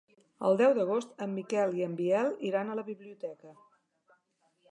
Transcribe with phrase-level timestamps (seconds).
[0.47, 3.55] El deu d'agost en Miquel i en Biel iran a la biblioteca.